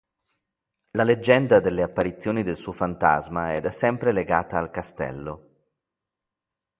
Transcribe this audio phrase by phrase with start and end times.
[0.97, 5.59] La leggenda delle apparizioni del suo fantasma è da sempre legata al castello.